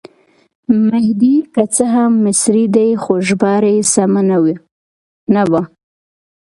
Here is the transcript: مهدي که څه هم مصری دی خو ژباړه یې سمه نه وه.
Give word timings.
مهدي 0.89 1.35
که 1.53 1.63
څه 1.75 1.83
هم 1.93 2.11
مصری 2.25 2.65
دی 2.75 2.89
خو 3.01 3.13
ژباړه 3.27 3.69
یې 3.75 3.81
سمه 3.93 4.21
نه 5.35 5.39
وه. 5.51 5.63